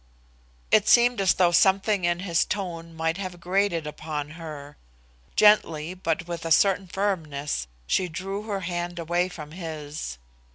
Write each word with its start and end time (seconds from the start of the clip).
It 0.71 0.87
seemed 0.87 1.21
as 1.21 1.35
though 1.35 1.51
something 1.51 2.05
in 2.05 2.21
his 2.21 2.43
tone 2.43 2.95
might 2.95 3.17
have 3.17 3.39
grated 3.39 3.85
upon 3.85 4.31
her. 4.31 4.75
Gently, 5.35 5.93
but 5.93 6.27
with 6.27 6.43
a 6.43 6.49
certain 6.51 6.87
firmness, 6.87 7.67
she 7.85 8.07
drew 8.07 8.41
her 8.47 8.61
hand 8.61 8.97
away 8.97 9.29
from 9.29 9.51
his. 9.51 10.17